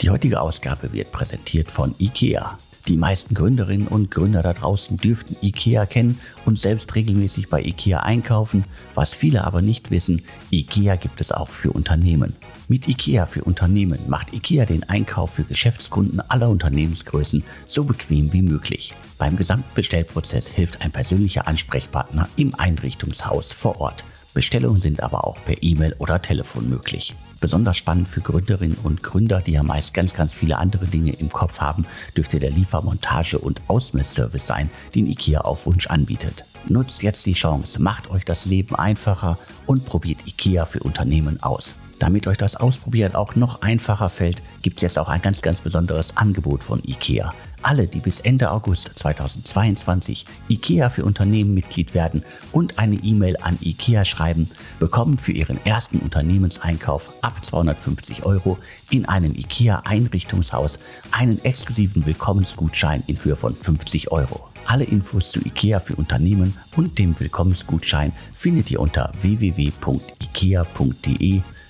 [0.00, 2.58] Die heutige Ausgabe wird präsentiert von IKEA.
[2.88, 8.00] Die meisten Gründerinnen und Gründer da draußen dürften IKEA kennen und selbst regelmäßig bei IKEA
[8.00, 8.64] einkaufen.
[8.94, 12.34] Was viele aber nicht wissen, IKEA gibt es auch für Unternehmen.
[12.66, 18.42] Mit IKEA für Unternehmen macht IKEA den Einkauf für Geschäftskunden aller Unternehmensgrößen so bequem wie
[18.42, 18.94] möglich.
[19.18, 24.02] Beim Gesamtbestellprozess hilft ein persönlicher Ansprechpartner im Einrichtungshaus vor Ort.
[24.32, 27.16] Bestellungen sind aber auch per E-Mail oder Telefon möglich.
[27.40, 31.30] Besonders spannend für Gründerinnen und Gründer, die ja meist ganz, ganz viele andere Dinge im
[31.30, 31.84] Kopf haben,
[32.16, 36.44] dürfte der Liefermontage- und Ausmessservice sein, den IKEA auf Wunsch anbietet.
[36.68, 41.76] Nutzt jetzt die Chance, macht euch das Leben einfacher und probiert IKEA für Unternehmen aus.
[41.98, 45.60] Damit euch das Ausprobieren auch noch einfacher fällt, gibt es jetzt auch ein ganz, ganz
[45.60, 47.32] besonderes Angebot von IKEA.
[47.62, 53.58] Alle, die bis Ende August 2022 IKEA für Unternehmen Mitglied werden und eine E-Mail an
[53.60, 58.58] IKEA schreiben, bekommen für ihren ersten Unternehmenseinkauf ab 250 Euro
[58.90, 60.78] in einem IKEA Einrichtungshaus
[61.10, 64.48] einen exklusiven Willkommensgutschein in Höhe von 50 Euro.
[64.66, 69.82] Alle Infos zu IKEA für Unternehmen und dem Willkommensgutschein findet ihr unter www.ikea.de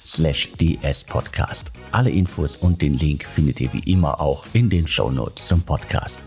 [0.04, 1.72] slash dspodcast.
[1.92, 5.62] Alle Infos und den Link findet ihr wie immer auch in den Show Notes zum
[5.62, 6.20] Podcast.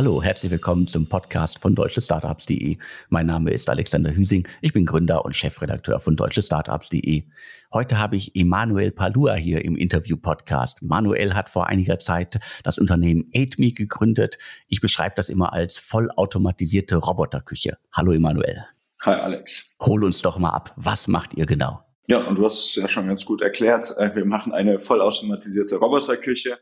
[0.00, 2.78] Hallo, herzlich willkommen zum Podcast von deutschestartups.de.
[3.10, 4.48] Mein Name ist Alexander Hüsing.
[4.62, 7.24] Ich bin Gründer und Chefredakteur von deutschestartups.de.
[7.74, 10.80] Heute habe ich Emanuel Palua hier im Interview-Podcast.
[10.80, 14.38] Manuel hat vor einiger Zeit das Unternehmen AidMe gegründet.
[14.68, 17.76] Ich beschreibe das immer als vollautomatisierte Roboterküche.
[17.92, 18.64] Hallo Emanuel.
[19.02, 19.76] Hi Alex.
[19.82, 20.72] Hol uns doch mal ab.
[20.76, 21.82] Was macht ihr genau?
[22.08, 23.94] Ja, und du hast es ja schon ganz gut erklärt.
[23.98, 26.56] Äh, wir machen eine vollautomatisierte Roboterküche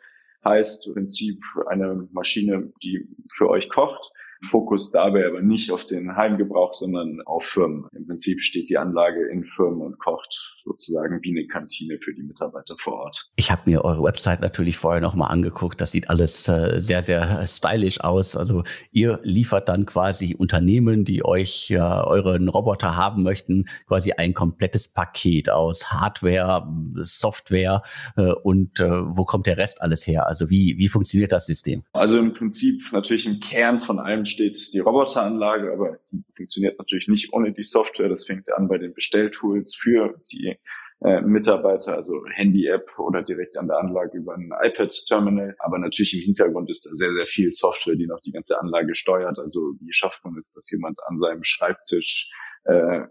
[0.44, 6.16] heißt im Prinzip eine Maschine, die für euch kocht Fokus dabei aber nicht auf den
[6.16, 7.88] Heimgebrauch, sondern auf Firmen.
[7.92, 12.22] Im Prinzip steht die Anlage in Firmen und kocht sozusagen wie eine Kantine für die
[12.22, 13.30] Mitarbeiter vor Ort.
[13.36, 15.80] Ich habe mir eure Website natürlich vorher nochmal angeguckt.
[15.80, 18.36] Das sieht alles äh, sehr, sehr stylisch aus.
[18.36, 18.62] Also
[18.92, 24.88] ihr liefert dann quasi Unternehmen, die euch äh, euren Roboter haben möchten, quasi ein komplettes
[24.88, 26.66] Paket aus Hardware,
[27.02, 27.82] Software
[28.16, 30.26] äh, und äh, wo kommt der Rest alles her?
[30.26, 31.82] Also wie, wie funktioniert das System?
[31.92, 37.08] Also im Prinzip natürlich im Kern von allem steht die Roboteranlage, aber die funktioniert natürlich
[37.08, 38.08] nicht ohne die Software.
[38.08, 40.57] Das fängt an bei den Bestelltools für die
[41.00, 45.54] äh, Mitarbeiter, also Handy-App oder direkt an der Anlage über ein iPad-Terminal.
[45.60, 48.94] Aber natürlich im Hintergrund ist da sehr, sehr viel Software, die noch die ganze Anlage
[48.94, 49.38] steuert.
[49.38, 52.30] Also wie schafft man es, dass jemand an seinem Schreibtisch
[52.64, 53.02] äh,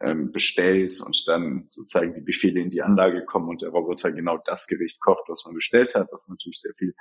[0.00, 4.38] ähm, bestellt und dann sozusagen die Befehle in die Anlage kommen und der Roboter genau
[4.44, 6.12] das Gericht kocht, was man bestellt hat.
[6.12, 6.94] Das ist natürlich sehr viel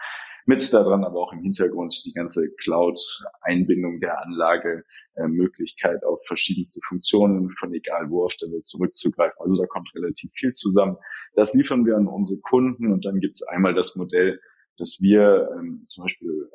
[0.46, 4.86] mit daran, aber auch im Hintergrund die ganze Cloud-Einbindung der Anlage,
[5.16, 9.40] äh, Möglichkeit auf verschiedenste Funktionen von egal wo auf der Welt zurückzugreifen.
[9.40, 10.96] Also da kommt relativ viel zusammen.
[11.34, 14.40] Das liefern wir an unsere Kunden und dann gibt es einmal das Modell,
[14.78, 16.50] dass wir ähm, zum Beispiel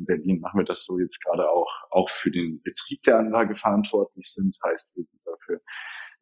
[0.00, 3.54] in Berlin machen wir das so jetzt gerade auch, auch für den Betrieb der Anlage
[3.54, 4.56] verantwortlich sind.
[4.64, 5.60] Heißt, wir sind dafür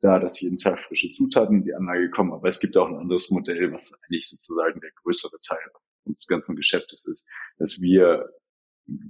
[0.00, 2.32] da, dass jeden Tag frische Zutaten in die Anlage kommen.
[2.32, 5.58] Aber es gibt auch ein anderes Modell, was eigentlich sozusagen der größere Teil
[6.04, 7.26] unseres ganzen Geschäftes ist,
[7.58, 8.28] dass wir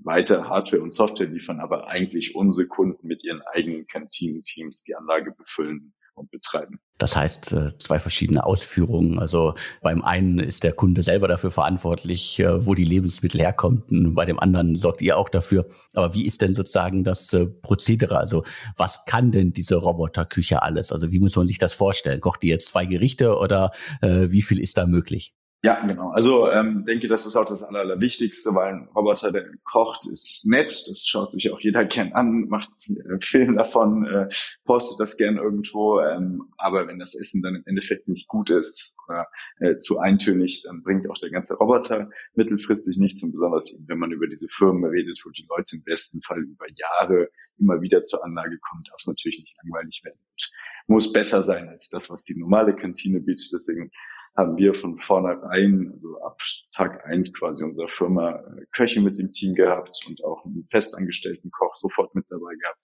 [0.03, 5.33] weiter Hardware und Software liefern, aber eigentlich unsere Kunden mit ihren eigenen Kantinen-Teams die Anlage
[5.33, 5.95] befüllen
[6.31, 6.81] betreiben.
[6.99, 9.21] Das heißt, äh, zwei verschiedene Ausführungen.
[9.21, 14.15] Also beim einen ist der Kunde selber dafür verantwortlich, äh, wo die Lebensmittel herkommen.
[14.15, 15.67] Bei dem anderen sorgt ihr auch dafür.
[15.95, 18.19] Aber wie ist denn sozusagen das äh, Prozedere?
[18.19, 18.43] Also
[18.77, 20.91] was kann denn diese Roboterküche alles?
[20.93, 22.21] Also wie muss man sich das vorstellen?
[22.21, 25.35] Kocht die jetzt zwei Gerichte oder wie viel ist da möglich?
[25.65, 26.11] Ja, genau.
[26.11, 30.47] Also ähm, denke, das ist auch das Aller, Allerwichtigste, weil ein Roboter, der kocht, ist
[30.47, 30.69] nett.
[30.89, 34.29] Das schaut sich auch jeder gern an, macht äh, Film davon, äh,
[34.65, 36.01] postet das gern irgendwo.
[36.01, 39.27] Ähm, aber wenn das Essen dann im Endeffekt nicht gut ist oder
[39.59, 43.25] äh, zu eintönig, dann bringt auch der ganze Roboter mittelfristig nichts.
[43.25, 46.67] Und besonders wenn man über diese Firmen redet, wo die Leute im besten Fall über
[46.77, 50.21] Jahre immer wieder zur Anlage kommen, darf es natürlich nicht langweilig werden.
[50.31, 50.53] Und
[50.87, 53.49] muss besser sein als das, was die normale Kantine bietet.
[53.53, 53.91] Deswegen
[54.39, 56.41] haben wir von vornherein, also ab
[56.71, 61.51] Tag eins quasi unserer Firma, äh, Köche mit dem Team gehabt und auch einen festangestellten
[61.51, 62.79] Koch sofort mit dabei gehabt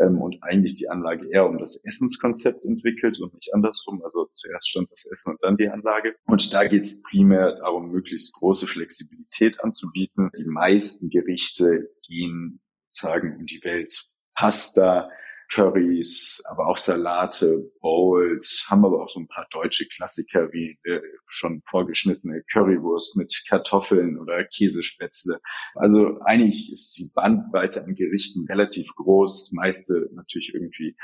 [0.00, 4.02] ähm, und eigentlich die Anlage eher um das Essenskonzept entwickelt und nicht andersrum.
[4.04, 6.14] Also zuerst stand das Essen und dann die Anlage.
[6.26, 10.30] Und da geht es primär darum, möglichst große Flexibilität anzubieten.
[10.38, 12.60] Die meisten Gerichte gehen
[12.92, 14.12] sozusagen um die Welt.
[14.34, 15.10] Pasta,
[15.50, 21.00] Currys, aber auch Salate, Bowls, haben aber auch so ein paar deutsche Klassiker wie äh,
[21.26, 25.40] schon vorgeschnittene Currywurst mit Kartoffeln oder Käsespätzle.
[25.74, 30.96] Also eigentlich ist die Bandbreite an Gerichten relativ groß, meiste natürlich irgendwie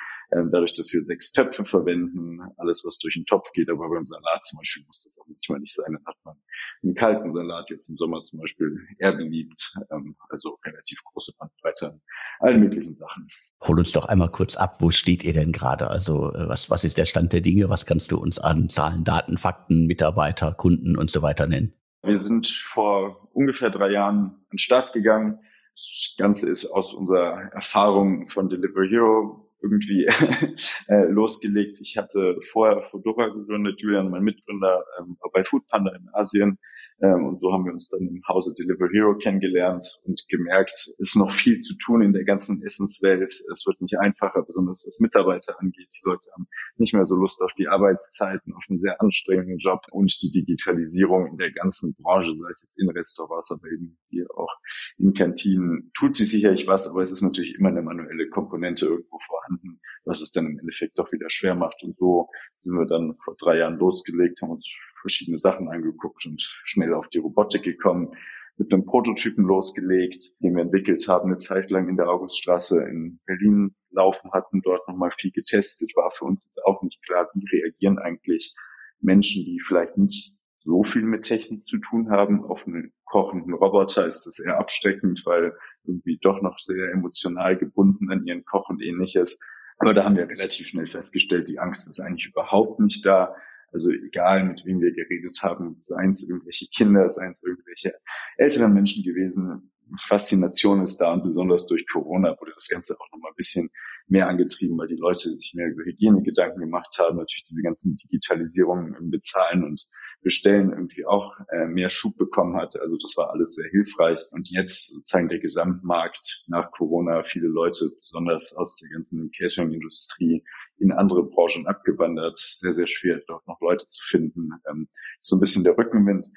[0.50, 4.44] dadurch, dass wir sechs Töpfe verwenden, alles was durch den Topf geht, aber beim Salat
[4.44, 6.36] zum Beispiel muss das auch manchmal nicht sein, dann hat man
[6.82, 11.92] einen kalten Salat jetzt im Sommer zum Beispiel eher beliebt, ähm, also relativ große Bandbreite
[11.92, 12.00] an
[12.40, 13.28] allen möglichen Sachen.
[13.62, 15.88] Hol uns doch einmal kurz ab, wo steht ihr denn gerade?
[15.88, 17.68] Also äh, was, was ist der Stand der Dinge?
[17.68, 21.72] Was kannst du uns an Zahlen, Daten, Fakten, Mitarbeiter, Kunden und so weiter nennen?
[22.02, 25.38] Wir sind vor ungefähr drei Jahren an den Start gegangen.
[25.72, 30.06] Das Ganze ist aus unserer Erfahrung von Delivery Hero irgendwie
[30.88, 31.80] äh, losgelegt.
[31.80, 36.58] Ich hatte vorher Fodora gegründet, Julian, mein Mitgründer, ähm, war bei Foodpanda in Asien
[37.00, 40.94] ähm, und so haben wir uns dann im Hause Deliver Hero kennengelernt und gemerkt, es
[40.98, 43.30] ist noch viel zu tun in der ganzen Essenswelt.
[43.30, 45.88] Es wird nicht einfacher, besonders was Mitarbeiter angeht.
[45.92, 46.46] Die Leute haben
[46.76, 51.32] nicht mehr so Lust auf die Arbeitszeiten, auf einen sehr anstrengenden Job und die Digitalisierung
[51.32, 54.54] in der ganzen Branche, sei es jetzt in Restaurants, aber eben hier auch
[54.96, 59.18] in Kantinen, tut sich sicherlich was, aber es ist natürlich immer eine manuelle Komponente irgendwo
[59.18, 61.82] vorhanden, was es dann im Endeffekt doch wieder schwer macht.
[61.82, 64.68] Und so sind wir dann vor drei Jahren losgelegt, haben uns
[65.04, 68.14] verschiedene Sachen angeguckt und schnell auf die Robotik gekommen,
[68.56, 73.20] mit einem Prototypen losgelegt, den wir entwickelt haben, eine Zeit lang in der Auguststraße in
[73.26, 77.44] Berlin laufen hatten, dort nochmal viel getestet, war für uns jetzt auch nicht klar, wie
[77.52, 78.54] reagieren eigentlich
[79.00, 80.32] Menschen, die vielleicht nicht
[80.64, 82.44] so viel mit Technik zu tun haben.
[82.44, 85.52] Auf einen kochenden Roboter ist das eher abschreckend, weil
[85.84, 89.38] irgendwie doch noch sehr emotional gebunden an ihren Koch und ähnliches.
[89.78, 93.34] Aber da haben wir relativ schnell festgestellt, die Angst ist eigentlich überhaupt nicht da.
[93.74, 97.92] Also egal, mit wem wir geredet haben, seien es irgendwelche Kinder, seien es irgendwelche
[98.38, 103.32] älteren Menschen gewesen, Faszination ist da und besonders durch Corona wurde das Ganze auch nochmal
[103.32, 103.70] ein bisschen
[104.06, 107.96] mehr angetrieben, weil die Leute sich mehr über Hygiene Gedanken gemacht haben, natürlich diese ganzen
[107.96, 109.86] Digitalisierungen im Bezahlen und
[110.22, 112.78] Bestellen irgendwie auch äh, mehr Schub bekommen hat.
[112.80, 114.20] Also das war alles sehr hilfreich.
[114.30, 120.42] Und jetzt sozusagen der Gesamtmarkt nach Corona, viele Leute, besonders aus der ganzen Catering-Industrie,
[120.78, 122.36] in andere Branchen abgewandert.
[122.36, 124.50] Sehr, sehr schwer, dort noch Leute zu finden.
[124.68, 124.88] Ähm,
[125.22, 126.28] so ein bisschen der Rückenwind,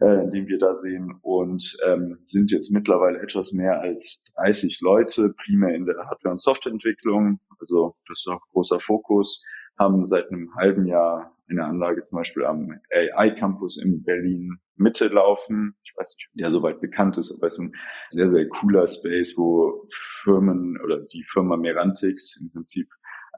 [0.00, 1.18] äh, den wir da sehen.
[1.22, 6.40] Und ähm, sind jetzt mittlerweile etwas mehr als 30 Leute, primär in der Hardware- und
[6.40, 7.40] Softwareentwicklung.
[7.58, 9.42] Also das ist auch großer Fokus.
[9.78, 15.08] Haben seit einem halben Jahr eine Anlage zum Beispiel am AI Campus in Berlin Mitte
[15.08, 15.76] laufen.
[15.84, 17.72] Ich weiß nicht, ob der soweit bekannt ist, aber es ist ein
[18.10, 19.86] sehr, sehr cooler Space, wo
[20.22, 22.88] Firmen oder die Firma Merantix im Prinzip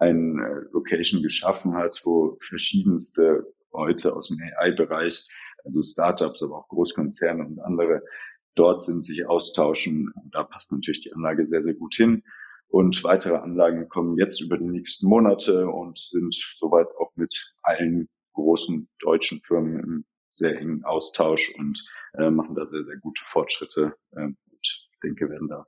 [0.00, 5.26] ein äh, Location geschaffen hat, wo verschiedenste Leute aus dem AI-Bereich,
[5.64, 8.02] also Startups, aber auch Großkonzerne und andere
[8.54, 10.12] dort sind, sich austauschen.
[10.32, 12.22] Da passt natürlich die Anlage sehr, sehr gut hin.
[12.68, 18.08] Und weitere Anlagen kommen jetzt über die nächsten Monate und sind soweit auch mit allen
[18.32, 21.82] großen deutschen Firmen im sehr engen Austausch und
[22.14, 23.94] äh, machen da sehr, sehr gute Fortschritte.
[24.12, 25.64] Äh, und ich denke, werden da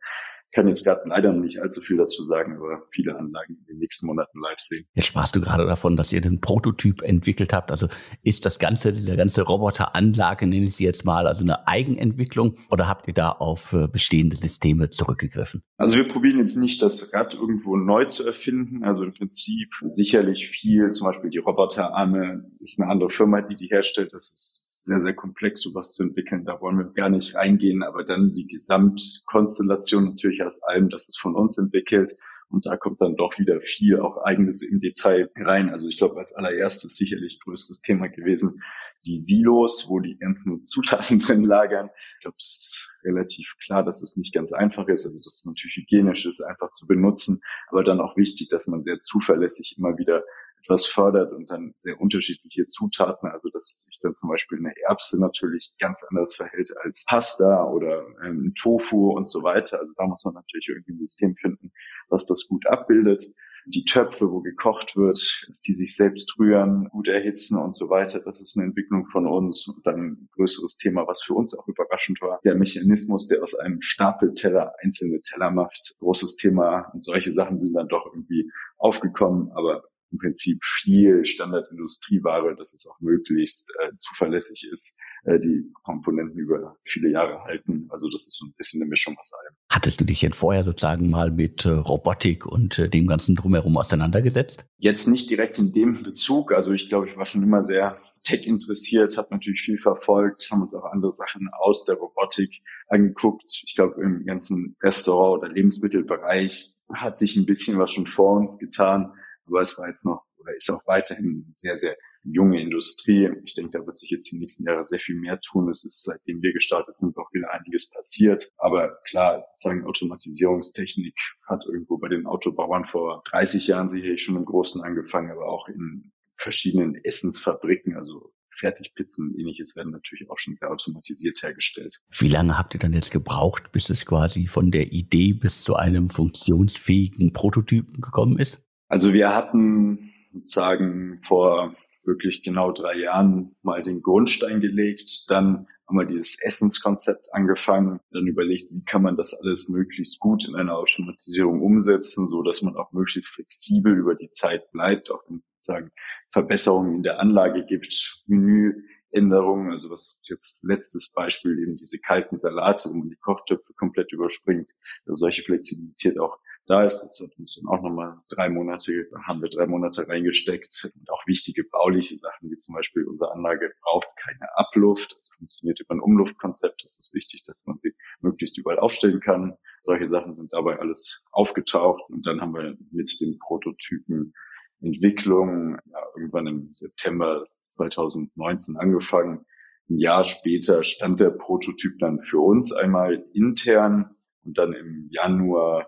[0.52, 3.78] kann jetzt gerade leider noch nicht allzu viel dazu sagen, aber viele Anlagen in den
[3.78, 4.86] nächsten Monaten live sehen.
[4.94, 7.70] Jetzt sprachst du gerade davon, dass ihr den Prototyp entwickelt habt.
[7.70, 7.88] Also
[8.22, 12.88] ist das ganze, diese ganze Roboteranlage, nenne ich sie jetzt mal, also eine Eigenentwicklung oder
[12.88, 15.62] habt ihr da auf äh, bestehende Systeme zurückgegriffen?
[15.76, 18.84] Also wir probieren jetzt nicht, das Rad irgendwo neu zu erfinden.
[18.84, 23.66] Also im Prinzip sicherlich viel, zum Beispiel die Roboterarme ist eine andere Firma, die die
[23.66, 24.12] herstellt.
[24.12, 26.44] Das ist sehr, sehr komplex, sowas zu entwickeln.
[26.44, 31.18] Da wollen wir gar nicht reingehen, aber dann die Gesamtkonstellation natürlich aus allem, das ist
[31.18, 32.16] von uns entwickelt.
[32.48, 35.68] Und da kommt dann doch wieder viel auch eigenes im Detail rein.
[35.68, 38.62] Also ich glaube, als allererstes sicherlich größtes Thema gewesen,
[39.04, 41.90] die Silos, wo die ganzen Zutaten drin lagern.
[42.16, 45.06] Ich glaube, das ist relativ klar, dass es das nicht ganz einfach ist.
[45.06, 48.82] Also dass es natürlich hygienisch ist, einfach zu benutzen, aber dann auch wichtig, dass man
[48.82, 50.22] sehr zuverlässig immer wieder
[50.62, 55.20] etwas fördert und dann sehr unterschiedliche Zutaten, also dass sich dann zum Beispiel eine Erbse
[55.20, 59.80] natürlich ganz anders verhält als Pasta oder ähm, Tofu und so weiter.
[59.80, 61.72] Also da muss man natürlich irgendwie ein System finden,
[62.08, 63.22] was das gut abbildet.
[63.66, 68.20] Die Töpfe, wo gekocht wird, dass die sich selbst rühren, gut erhitzen und so weiter.
[68.24, 69.68] Das ist eine Entwicklung von uns.
[69.68, 72.40] Und dann ein größeres Thema, was für uns auch überraschend war.
[72.46, 75.96] Der Mechanismus, der aus einem Stapelteller einzelne Teller macht.
[75.98, 76.90] Großes Thema.
[76.94, 79.50] Und solche Sachen sind dann doch irgendwie aufgekommen.
[79.52, 86.38] Aber im Prinzip viel Standardindustrieware, dass es auch möglichst äh, zuverlässig ist, äh, die Komponenten
[86.38, 87.86] über viele Jahre halten.
[87.90, 89.54] Also das ist so ein bisschen eine Mischung aus allem.
[89.70, 93.76] Hattest du dich denn vorher sozusagen mal mit äh, Robotik und äh, dem ganzen drumherum
[93.76, 94.64] auseinandergesetzt?
[94.78, 96.52] Jetzt nicht direkt in dem Bezug.
[96.52, 100.62] Also ich glaube, ich war schon immer sehr Tech interessiert, habe natürlich viel verfolgt, haben
[100.62, 103.62] uns auch andere Sachen aus der Robotik angeguckt.
[103.66, 108.58] Ich glaube, im ganzen Restaurant- oder Lebensmittelbereich hat sich ein bisschen was schon vor uns
[108.58, 109.12] getan,
[109.48, 113.28] aber es war jetzt noch oder ist auch weiterhin sehr, sehr junge Industrie.
[113.44, 115.68] Ich denke, da wird sich jetzt die nächsten Jahre sehr viel mehr tun.
[115.70, 118.50] Es ist, seitdem wir gestartet sind, auch wieder einiges passiert.
[118.56, 121.14] Aber klar, sagen Automatisierungstechnik
[121.46, 125.68] hat irgendwo bei den Autobauern vor 30 Jahren sicherlich schon im Großen angefangen, aber auch
[125.68, 132.00] in verschiedenen Essensfabriken, also Fertigpizzen und ähnliches werden natürlich auch schon sehr automatisiert hergestellt.
[132.10, 135.76] Wie lange habt ihr dann jetzt gebraucht, bis es quasi von der Idee bis zu
[135.76, 138.67] einem funktionsfähigen Prototypen gekommen ist?
[138.88, 145.98] Also wir hatten sozusagen vor wirklich genau drei Jahren mal den Grundstein gelegt, dann haben
[145.98, 150.76] wir dieses Essenskonzept angefangen, dann überlegt, wie kann man das alles möglichst gut in einer
[150.76, 155.90] Automatisierung umsetzen, so dass man auch möglichst flexibel über die Zeit bleibt, auch wenn sozusagen
[156.30, 162.90] Verbesserungen in der Anlage gibt, Menüänderungen, also was jetzt letztes Beispiel eben diese kalten Salate,
[162.90, 164.70] wo man die Kochtöpfe komplett überspringt,
[165.06, 166.38] dass solche Flexibilität auch
[166.68, 167.02] da ist.
[167.02, 170.92] Das hat uns dann auch nochmal drei Monate, haben wir drei Monate reingesteckt.
[170.94, 175.80] Und auch wichtige bauliche Sachen, wie zum Beispiel unsere Anlage braucht keine Abluft, also funktioniert
[175.80, 176.84] über ein Umluftkonzept.
[176.84, 179.56] Das ist wichtig, dass man sie möglichst überall aufstellen kann.
[179.82, 182.02] Solche Sachen sind dabei alles aufgetaucht.
[182.10, 184.34] Und dann haben wir mit dem Prototypen
[184.80, 189.46] Entwicklung ja, irgendwann im September 2019 angefangen.
[189.88, 195.86] Ein Jahr später stand der Prototyp dann für uns einmal intern und dann im Januar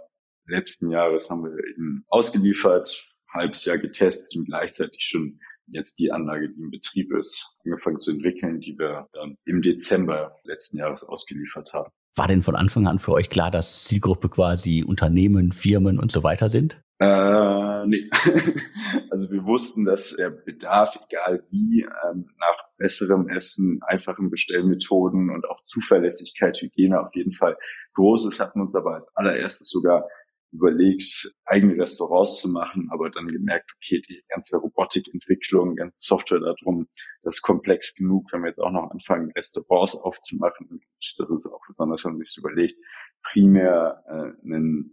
[0.51, 5.41] letzten Jahres haben wir ihn ausgeliefert, halbes Jahr getestet und gleichzeitig schon
[5.73, 10.37] jetzt die Anlage, die im Betrieb ist, angefangen zu entwickeln, die wir dann im Dezember
[10.45, 11.91] letzten Jahres ausgeliefert haben.
[12.17, 16.25] War denn von Anfang an für euch klar, dass Zielgruppe quasi Unternehmen, Firmen und so
[16.25, 16.83] weiter sind?
[16.99, 18.11] Äh, nee.
[19.11, 25.49] also wir wussten, dass der Bedarf, egal wie, ähm, nach besserem Essen, einfachen Bestellmethoden und
[25.49, 27.57] auch Zuverlässigkeit, Hygiene auf jeden Fall
[27.95, 30.07] groß ist, hatten uns aber als allererstes sogar
[30.53, 36.89] überlegt, eigene Restaurants zu machen, aber dann gemerkt, okay, die ganze Robotikentwicklung, ganze Software darum,
[37.23, 40.81] das ist komplex genug, wenn wir jetzt auch noch anfangen, Restaurants aufzumachen.
[40.99, 42.77] Das ist auch besonders, wenn man sich überlegt,
[43.23, 44.93] primär äh, ein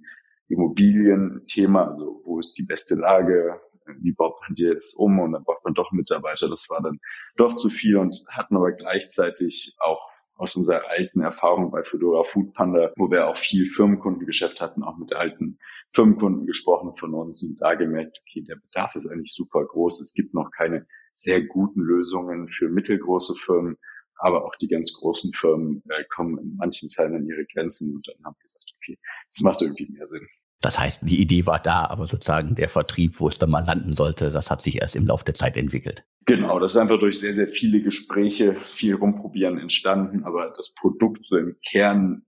[0.49, 3.59] Immobilienthema, also wo ist die beste Lage,
[3.99, 6.47] wie baut man dir das um und dann braucht man doch Mitarbeiter.
[6.47, 6.99] Das war dann
[7.35, 12.53] doch zu viel und hatten aber gleichzeitig auch aus unserer alten Erfahrung bei Fedora Food
[12.53, 15.60] Panda, wo wir auch viel Firmenkundengeschäft hatten, auch mit alten
[15.94, 20.01] Firmenkunden gesprochen von uns und da gemerkt, okay, der Bedarf ist eigentlich super groß.
[20.01, 23.77] Es gibt noch keine sehr guten Lösungen für mittelgroße Firmen,
[24.15, 28.08] aber auch die ganz großen Firmen äh, kommen in manchen Teilen an ihre Grenzen und
[28.08, 29.00] dann haben wir gesagt, okay,
[29.34, 30.27] das macht irgendwie mehr Sinn.
[30.61, 33.93] Das heißt, die Idee war da, aber sozusagen der Vertrieb, wo es dann mal landen
[33.93, 36.03] sollte, das hat sich erst im Laufe der Zeit entwickelt.
[36.25, 41.25] Genau, das ist einfach durch sehr, sehr viele Gespräche, viel rumprobieren entstanden, aber das Produkt
[41.25, 42.23] so im Kern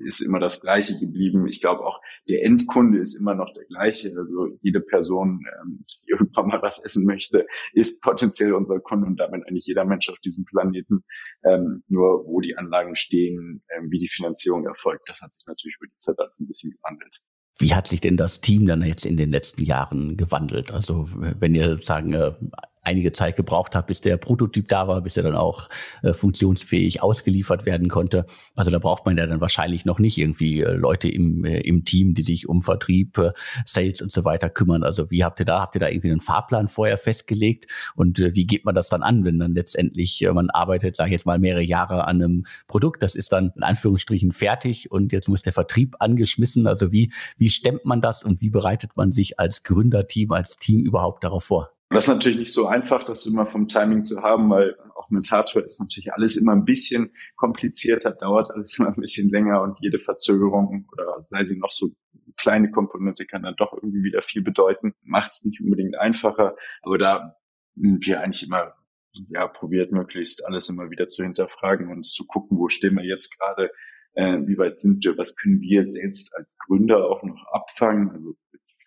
[0.00, 1.46] ist immer das gleiche geblieben.
[1.46, 4.08] Ich glaube auch, der Endkunde ist immer noch der gleiche.
[4.16, 9.16] Also jede Person, ähm, die irgendwann mal was essen möchte, ist potenziell unser Kunde und
[9.16, 11.04] damit eigentlich jeder Mensch auf diesem Planeten.
[11.44, 15.76] Ähm, nur wo die Anlagen stehen, ähm, wie die Finanzierung erfolgt, das hat sich natürlich
[15.78, 17.20] über die Zeit als ein bisschen gewandelt.
[17.60, 20.72] Wie hat sich denn das Team dann jetzt in den letzten Jahren gewandelt?
[20.72, 22.32] Also wenn ihr sozusagen äh,
[22.82, 25.68] einige Zeit gebraucht hat, bis der Prototyp da war, bis er dann auch
[26.02, 28.26] äh, funktionsfähig ausgeliefert werden konnte.
[28.54, 31.84] Also da braucht man ja dann wahrscheinlich noch nicht irgendwie äh, Leute im, äh, im
[31.84, 33.32] Team, die sich um Vertrieb, äh,
[33.66, 34.82] Sales und so weiter kümmern.
[34.82, 38.34] Also wie habt ihr da, habt ihr da irgendwie einen Fahrplan vorher festgelegt und äh,
[38.34, 41.26] wie geht man das dann an, wenn dann letztendlich äh, man arbeitet, sage ich jetzt
[41.26, 45.42] mal, mehrere Jahre an einem Produkt, das ist dann in Anführungsstrichen fertig und jetzt muss
[45.42, 46.66] der Vertrieb angeschmissen.
[46.66, 50.84] Also wie, wie stemmt man das und wie bereitet man sich als Gründerteam, als Team
[50.84, 51.72] überhaupt darauf vor?
[51.90, 55.28] Das ist natürlich nicht so einfach, das immer vom Timing zu haben, weil auch mit
[55.30, 59.78] Hardware ist natürlich alles immer ein bisschen komplizierter, dauert alles immer ein bisschen länger und
[59.80, 61.90] jede Verzögerung oder sei sie noch so
[62.36, 66.96] kleine Komponente kann dann doch irgendwie wieder viel bedeuten, macht es nicht unbedingt einfacher, aber
[66.96, 67.36] da
[67.74, 68.74] sind wir eigentlich immer
[69.28, 73.36] ja, probiert möglichst alles immer wieder zu hinterfragen und zu gucken, wo stehen wir jetzt
[73.36, 73.70] gerade,
[74.14, 78.36] äh, wie weit sind wir, was können wir selbst als Gründer auch noch abfangen, also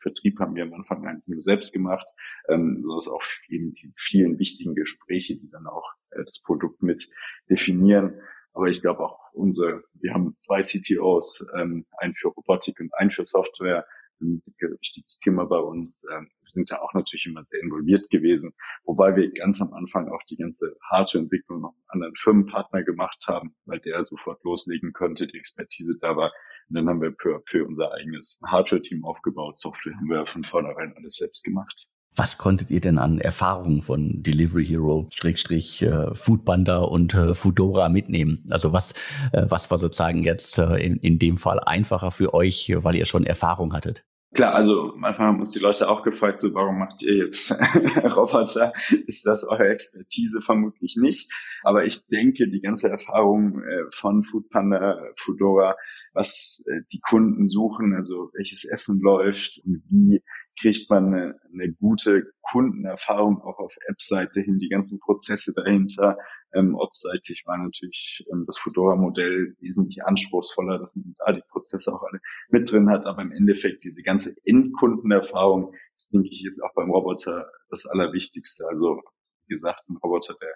[0.03, 2.07] Vertrieb haben wir am Anfang eigentlich nur selbst gemacht,
[2.49, 6.83] ähm, so ist auch eben die vielen wichtigen Gespräche, die dann auch äh, das Produkt
[6.83, 7.09] mit
[7.49, 8.21] definieren.
[8.53, 13.09] Aber ich glaube auch unsere, wir haben zwei CTOs, ähm, einen für Robotik und einen
[13.09, 13.87] für Software,
[14.21, 14.41] ein
[14.79, 16.05] wichtiges Thema bei uns.
[16.11, 20.09] Ähm, wir sind da auch natürlich immer sehr involviert gewesen, wobei wir ganz am Anfang
[20.09, 25.27] auch die ganze Hardwareentwicklung noch einen anderen Firmenpartner gemacht haben, weil der sofort loslegen konnte,
[25.27, 26.31] die Expertise da war.
[26.69, 29.59] Und dann haben wir peu à peu unser eigenes Hardware-Team aufgebaut.
[29.59, 31.87] Software haben wir von vornherein alles selbst gemacht.
[32.15, 37.89] Was konntet ihr denn an Erfahrungen von Delivery Hero, Schrägstrich, äh, Foodpanda und äh, Foodora
[37.89, 38.45] mitnehmen?
[38.51, 38.93] Also was,
[39.31, 43.25] äh, was war sozusagen jetzt in, in dem Fall einfacher für euch, weil ihr schon
[43.25, 44.05] Erfahrung hattet?
[44.33, 47.51] Klar, also manchmal haben uns die Leute auch gefragt, so warum macht ihr jetzt
[48.15, 48.73] Roboter?
[49.05, 50.41] Ist das eure Expertise?
[50.41, 51.31] Vermutlich nicht.
[51.61, 55.75] Aber ich denke, die ganze Erfahrung äh, von Foodpanda, Foodora,
[56.13, 60.23] was äh, die Kunden suchen, also welches Essen läuft und wie
[60.59, 66.17] kriegt man eine, eine gute Kundenerfahrung auch auf App-Seite hin, die ganzen Prozesse dahinter.
[66.53, 72.03] Ähm, Ob-seitig war natürlich ähm, das Fedora-Modell wesentlich anspruchsvoller, dass man da die Prozesse auch
[72.03, 72.19] alle
[72.49, 73.05] mit drin hat.
[73.05, 78.65] Aber im Endeffekt diese ganze Endkundenerfahrung ist, denke ich, jetzt auch beim Roboter das Allerwichtigste.
[78.69, 79.01] Also
[79.47, 80.53] wie gesagt, ein Roboter, der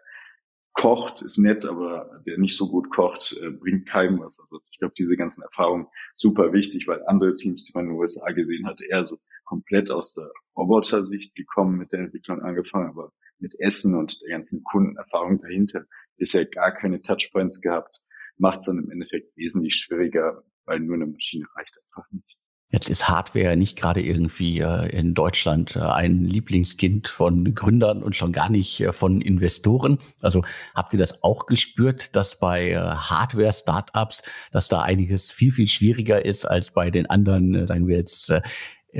[0.73, 4.39] kocht, ist nett, aber der nicht so gut kocht, äh, bringt keinem was.
[4.39, 7.99] Also ich glaube, diese ganzen Erfahrungen super wichtig, weil andere Teams, die man in den
[7.99, 13.11] USA gesehen hat, eher so komplett aus der Roboter-Sicht gekommen, mit der Entwicklung angefangen, aber
[13.39, 15.85] mit Essen und der ganzen Kundenerfahrung dahinter
[16.17, 18.01] bisher gar keine Touchpoints gehabt,
[18.37, 22.37] macht es dann im Endeffekt wesentlich schwieriger, weil nur eine Maschine reicht einfach nicht.
[22.69, 28.17] Jetzt ist Hardware nicht gerade irgendwie äh, in Deutschland äh, ein Lieblingskind von Gründern und
[28.17, 29.99] schon gar nicht äh, von Investoren.
[30.19, 30.43] Also
[30.75, 36.43] habt ihr das auch gespürt, dass bei Hardware-Startups, dass da einiges viel, viel schwieriger ist
[36.43, 38.33] als bei den anderen, sagen wir jetzt,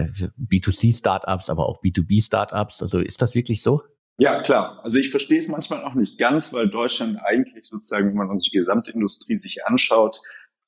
[0.06, 2.82] B2C-Startups, aber auch B2B-Startups?
[2.82, 3.82] Also ist das wirklich so?
[4.20, 4.80] Ja, klar.
[4.84, 8.46] Also ich verstehe es manchmal auch nicht ganz, weil Deutschland eigentlich sozusagen, wenn man uns
[8.46, 10.22] die Gesamtindustrie sich anschaut,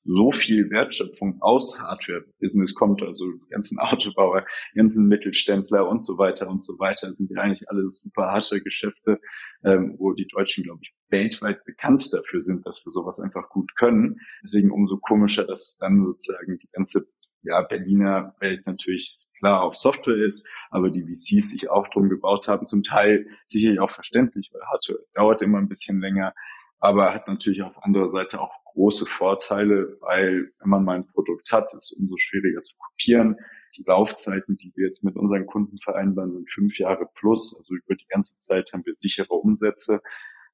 [0.04, 6.64] so viel Wertschöpfung aus Hardware-Business kommt, also ganzen Autobauer, ganzen Mittelständler und so weiter und
[6.64, 9.20] so weiter, das sind ja eigentlich alles super Hardware-Geschäfte,
[9.64, 13.74] ähm, wo die Deutschen, glaube ich, weltweit bekannt dafür sind, dass wir sowas einfach gut
[13.76, 14.20] können.
[14.42, 17.06] Deswegen umso komischer, dass dann sozusagen die ganze
[17.42, 22.48] ja, Berliner Welt natürlich klar auf Software ist, aber die VCs sich auch drum gebaut
[22.48, 26.34] haben, zum Teil sicherlich auch verständlich, weil Hardware dauert immer ein bisschen länger,
[26.78, 31.52] aber hat natürlich auf anderer Seite auch große Vorteile, weil wenn man mal ein Produkt
[31.52, 33.36] hat, ist es umso schwieriger zu kopieren.
[33.76, 37.54] Die Laufzeiten, die wir jetzt mit unseren Kunden vereinbaren, sind fünf Jahre plus.
[37.56, 40.00] Also über die ganze Zeit haben wir sichere Umsätze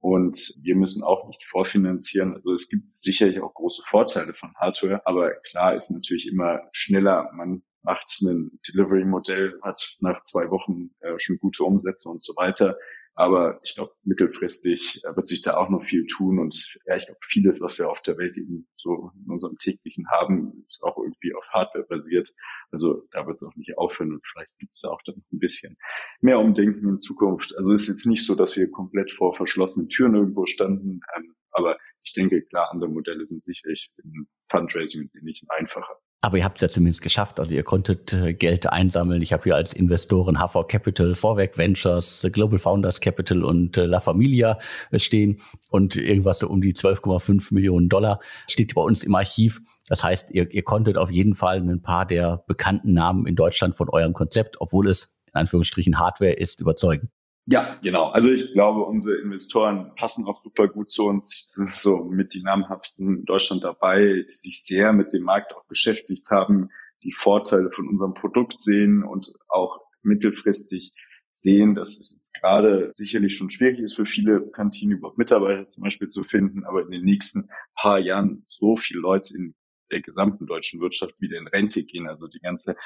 [0.07, 2.35] und wir müssen auch nichts vorfinanzieren.
[2.35, 7.29] Also es gibt sicherlich auch große Vorteile von Hardware, aber klar ist natürlich immer schneller.
[7.35, 12.77] Man macht ein Delivery-Modell, hat nach zwei Wochen äh, schon gute Umsätze und so weiter.
[13.19, 16.39] Aber ich glaube, mittelfristig äh, wird sich da auch noch viel tun.
[16.39, 20.07] Und ja, ich glaube, vieles, was wir auf der Welt eben so in unserem täglichen
[20.11, 22.35] haben, ist auch irgendwie auf Hardware basiert.
[22.71, 25.39] Also da wird es auch nicht aufhören und vielleicht gibt es da auch dann ein
[25.39, 25.79] bisschen
[26.21, 27.57] mehr Umdenken in Zukunft.
[27.57, 31.01] Also es ist jetzt nicht so, dass wir komplett vor verschlossenen Türen irgendwo standen.
[31.17, 35.97] Ähm, aber ich denke, klar, andere Modelle sind sicherlich im Fundraising nicht einfacher.
[36.23, 37.39] Aber ihr habt es ja zumindest geschafft.
[37.39, 39.23] Also ihr konntet äh, Geld einsammeln.
[39.23, 44.01] Ich habe hier als Investoren HV Capital, Vorwerk Ventures, Global Founders Capital und äh, La
[44.01, 44.59] Familia
[44.91, 45.41] äh, stehen.
[45.69, 49.61] Und irgendwas so um die 12,5 Millionen Dollar steht bei uns im Archiv.
[49.89, 53.77] Das heißt, ihr, ihr konntet auf jeden Fall ein paar der bekannten Namen in Deutschland
[53.77, 57.11] von eurem Konzept, obwohl es in Anführungsstrichen Hardware ist, überzeugen.
[57.49, 58.07] Ja, genau.
[58.07, 62.43] Also ich glaube, unsere Investoren passen auch super gut zu uns, sind so mit die
[62.43, 66.71] namhaftesten in Deutschland dabei, die sich sehr mit dem Markt auch beschäftigt haben,
[67.05, 70.93] die Vorteile von unserem Produkt sehen und auch mittelfristig
[71.31, 75.85] sehen, dass es jetzt gerade sicherlich schon schwierig ist für viele Kantinen überhaupt Mitarbeiter zum
[75.85, 79.55] Beispiel zu finden, aber in den nächsten paar Jahren so viele Leute in
[79.91, 82.09] der gesamten deutschen Wirtschaft wieder in Rente gehen.
[82.09, 82.77] Also die ganze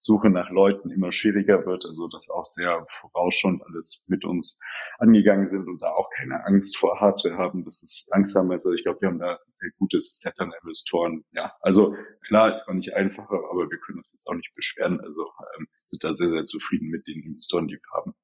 [0.00, 4.58] Suche nach Leuten immer schwieriger wird, also dass auch sehr vorausschauend alles mit uns
[4.98, 8.64] angegangen sind und da auch keine Angst vor Hardware haben, dass es langsam ist.
[8.64, 11.24] Also ich glaube, wir haben da ein sehr gutes Set an Investoren.
[11.32, 15.00] Ja, also klar, es war nicht einfacher, aber wir können uns jetzt auch nicht beschweren.
[15.00, 15.26] Also
[15.58, 18.14] ähm, sind da sehr, sehr zufrieden mit den Investoren, die wir haben.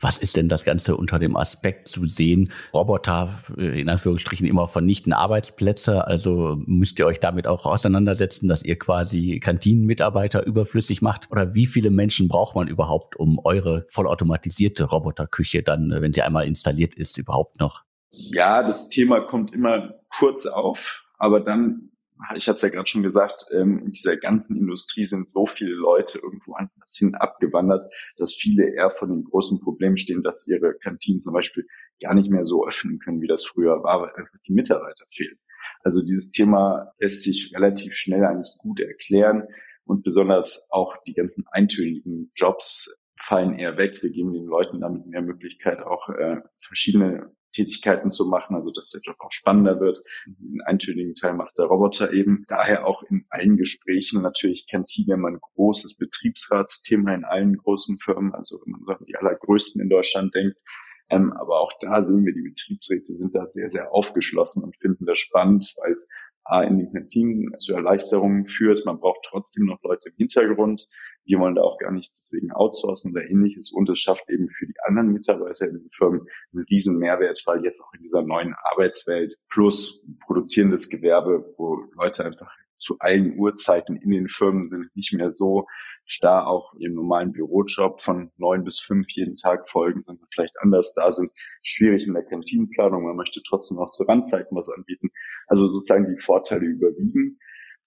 [0.00, 2.52] Was ist denn das Ganze unter dem Aspekt zu sehen?
[2.74, 6.06] Roboter äh, in Anführungsstrichen immer vernichten Arbeitsplätze.
[6.06, 11.30] Also müsst ihr euch damit auch auseinandersetzen, dass ihr quasi Kantinenmitarbeiter überflüssig macht?
[11.30, 16.22] Oder wie viele Menschen braucht man überhaupt, um eure vollautomatisierte Roboterküche dann, äh, wenn sie
[16.22, 17.84] einmal installiert ist, überhaupt noch?
[18.10, 21.90] Ja, das Thema kommt immer kurz auf, aber dann
[22.34, 25.74] ich hatte es ja gerade schon gesagt, ähm, in dieser ganzen Industrie sind so viele
[25.74, 27.84] Leute irgendwo anders hin abgewandert,
[28.16, 31.66] dass viele eher vor dem großen Problem stehen, dass ihre Kantinen zum Beispiel
[32.00, 35.38] gar nicht mehr so öffnen können, wie das früher war, weil einfach die Mitarbeiter fehlen.
[35.82, 39.44] Also dieses Thema lässt sich relativ schnell eigentlich gut erklären
[39.84, 44.02] und besonders auch die ganzen eintönigen Jobs fallen eher weg.
[44.02, 48.90] Wir geben den Leuten damit mehr Möglichkeit, auch äh, verschiedene Tätigkeiten zu machen, also dass
[48.90, 50.02] der Job auch spannender wird.
[50.26, 52.44] Den eintönigen Teil macht der Roboter eben.
[52.48, 58.34] Daher auch in allen Gesprächen natürlich Kantine immer ein großes Betriebsratsthema in allen großen Firmen,
[58.34, 60.60] also wenn man die allergrößten in Deutschland denkt.
[61.08, 65.06] Ähm, aber auch da sehen wir, die Betriebsräte sind da sehr, sehr aufgeschlossen und finden
[65.06, 66.08] das spannend, weil es
[66.48, 68.84] A, in den Kantinen zu Erleichterungen führt.
[68.86, 70.86] Man braucht trotzdem noch Leute im Hintergrund.
[71.26, 73.72] Wir wollen da auch gar nicht deswegen outsourcen oder ähnliches.
[73.72, 77.64] Und es schafft eben für die anderen Mitarbeiter in den Firmen einen riesen Mehrwert, weil
[77.64, 83.96] jetzt auch in dieser neuen Arbeitswelt plus produzierendes Gewerbe, wo Leute einfach zu allen Uhrzeiten
[83.96, 85.66] in den Firmen sind, nicht mehr so
[86.04, 90.94] starr auch im normalen Bürojob von neun bis fünf jeden Tag folgen, sondern vielleicht anders
[90.94, 93.04] da sind, schwierig in der Kantinenplanung.
[93.04, 95.10] Man möchte trotzdem auch zu Randzeiten was anbieten.
[95.48, 97.38] Also sozusagen die Vorteile überwiegen.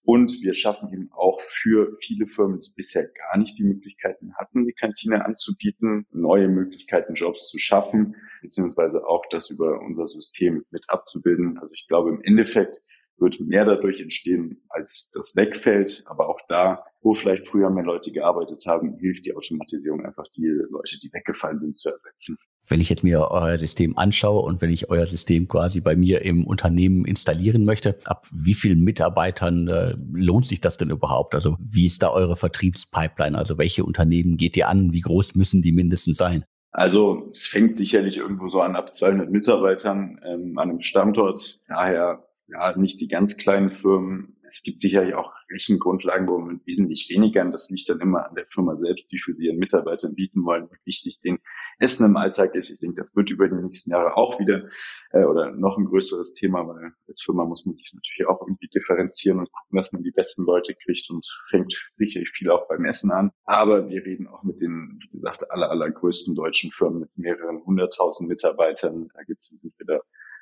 [0.03, 4.65] Und wir schaffen eben auch für viele Firmen, die bisher gar nicht die Möglichkeiten hatten,
[4.65, 10.85] die Kantine anzubieten, neue Möglichkeiten, Jobs zu schaffen, beziehungsweise auch das über unser System mit
[10.89, 11.59] abzubilden.
[11.59, 12.81] Also ich glaube, im Endeffekt
[13.19, 16.03] wird mehr dadurch entstehen, als das wegfällt.
[16.07, 20.47] Aber auch da, wo vielleicht früher mehr Leute gearbeitet haben, hilft die Automatisierung einfach, die
[20.47, 22.37] Leute, die weggefallen sind, zu ersetzen.
[22.69, 26.21] Wenn ich jetzt mir euer System anschaue und wenn ich euer System quasi bei mir
[26.21, 31.33] im Unternehmen installieren möchte, ab wie vielen Mitarbeitern äh, lohnt sich das denn überhaupt?
[31.33, 33.35] Also wie ist da eure Vertriebspipeline?
[33.35, 34.93] Also welche Unternehmen geht ihr an?
[34.93, 36.45] Wie groß müssen die mindestens sein?
[36.71, 41.61] Also es fängt sicherlich irgendwo so an ab 200 Mitarbeitern ähm, an einem Standort.
[41.67, 44.35] Daher ja, nicht die ganz kleinen Firmen.
[44.49, 48.33] Es gibt sicherlich auch Rechengrundlagen, wo man wesentlich weniger, und das liegt dann immer an
[48.33, 51.37] der Firma selbst, wie viel sie ihren Mitarbeitern bieten wollen, wie wichtig den
[51.77, 52.71] Essen im Alltag ist.
[52.71, 54.67] Ich denke, das wird über die nächsten Jahre auch wieder
[55.11, 58.69] äh, oder noch ein größeres Thema, weil als Firma muss man sich natürlich auch irgendwie
[58.69, 62.85] differenzieren und gucken, dass man die besten Leute kriegt und fängt sicherlich viel auch beim
[62.85, 63.31] Essen an.
[63.45, 68.27] Aber wir reden auch mit den, wie gesagt, aller, allergrößten deutschen Firmen mit mehreren hunderttausend
[68.27, 69.09] Mitarbeitern.
[69.13, 70.01] Da geht es entweder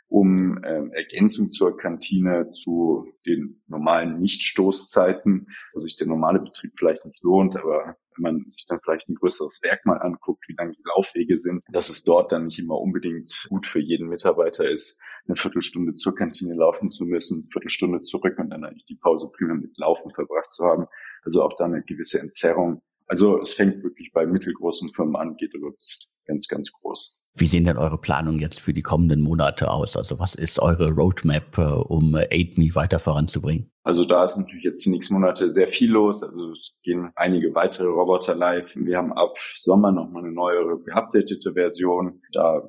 [0.09, 7.05] um ähm, Ergänzung zur Kantine zu den normalen Nicht-Stoßzeiten, wo sich der normale Betrieb vielleicht
[7.05, 10.71] nicht lohnt, aber wenn man sich dann vielleicht ein größeres Werk mal anguckt, wie lang
[10.71, 14.99] die Laufwege sind, dass es dort dann nicht immer unbedingt gut für jeden Mitarbeiter ist,
[15.27, 19.29] eine Viertelstunde zur Kantine laufen zu müssen, eine Viertelstunde zurück und dann eigentlich die Pause
[19.35, 20.85] prima mit Laufen verbracht zu haben.
[21.23, 22.81] Also auch da eine gewisse Entzerrung.
[23.07, 27.19] Also es fängt wirklich bei mittelgroßen Firmen an, geht aber bis ganz, ganz groß.
[27.39, 29.95] Wie sehen denn eure Planungen jetzt für die kommenden Monate aus?
[29.95, 33.69] Also was ist eure Roadmap, äh, um AidMe weiter voranzubringen?
[33.83, 36.23] Also da ist natürlich jetzt die nächsten Monate sehr viel los.
[36.23, 38.75] Also es gehen einige weitere Roboter live.
[38.75, 42.21] Wir haben ab Sommer nochmal eine neuere, geupdatete Version.
[42.33, 42.63] Da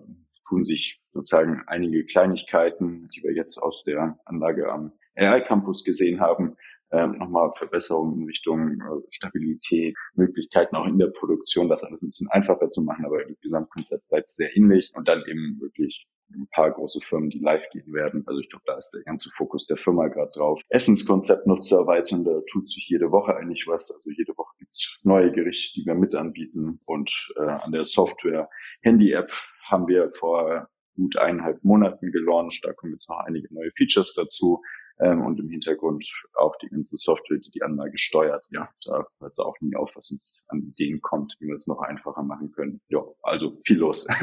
[0.46, 6.20] tun sich sozusagen einige Kleinigkeiten, die wir jetzt aus der Anlage am AI Campus gesehen
[6.20, 6.56] haben
[6.90, 12.08] ähm, nochmal Verbesserungen in Richtung äh, Stabilität, Möglichkeiten auch in der Produktion, das alles ein
[12.08, 16.48] bisschen einfacher zu machen, aber das Gesamtkonzept bleibt sehr ähnlich und dann eben wirklich ein
[16.50, 18.22] paar große Firmen, die live gehen werden.
[18.26, 20.60] Also ich glaube, da ist der ganze Fokus der Firma gerade drauf.
[20.68, 23.90] Essenskonzept noch zu erweitern, da tut sich jede Woche eigentlich was.
[23.94, 26.80] Also jede Woche gibt's neue Gerichte, die wir mit anbieten.
[26.84, 28.48] Und äh, an der Software
[28.82, 29.32] Handy-App
[29.64, 32.60] haben wir vor gut eineinhalb Monaten gelauncht.
[32.64, 34.60] Da kommen jetzt noch einige neue Features dazu
[35.00, 38.46] ähm, und im Hintergrund auch die ganze Software, die die Anlage steuert.
[38.50, 41.66] Ja, da hört es auch nie auf, was uns an Ideen kommt, wie wir es
[41.66, 42.80] noch einfacher machen können.
[42.88, 44.06] Ja, also viel los.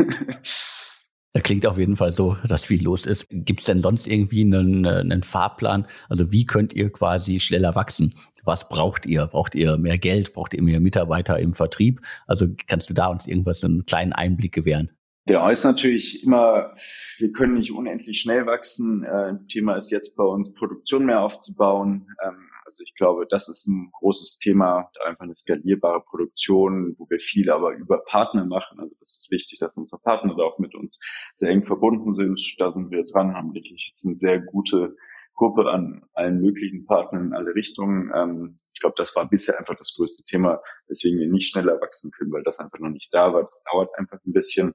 [1.43, 3.27] Klingt auf jeden Fall so, dass viel los ist.
[3.29, 5.85] Gibt es denn sonst irgendwie einen, einen Fahrplan?
[6.07, 8.15] Also wie könnt ihr quasi schneller wachsen?
[8.45, 9.27] Was braucht ihr?
[9.27, 10.31] Braucht ihr mehr Geld?
[10.31, 11.99] Braucht ihr mehr Mitarbeiter im Vertrieb?
[12.25, 14.91] Also kannst du da uns irgendwas einen kleinen Einblick gewähren?
[15.27, 16.75] Genau, ist natürlich immer,
[17.17, 19.03] wir können nicht unendlich schnell wachsen.
[19.03, 22.07] Äh, Thema ist jetzt bei uns Produktion mehr aufzubauen.
[22.23, 27.19] Ähm, also ich glaube, das ist ein großes Thema, einfach eine skalierbare Produktion, wo wir
[27.19, 28.79] viel aber über Partner machen.
[28.79, 30.99] Also das ist wichtig, dass unsere Partner da auch mit uns
[31.33, 32.39] sehr eng verbunden sind.
[32.59, 34.95] Da sind wir dran, haben wirklich jetzt eine sehr gute
[35.33, 38.11] Gruppe an allen möglichen Partnern in alle Richtungen.
[38.13, 42.11] Ähm, ich glaube, das war bisher einfach das größte Thema, weswegen wir nicht schneller wachsen
[42.11, 43.43] können, weil das einfach noch nicht da war.
[43.43, 44.73] Das dauert einfach ein bisschen.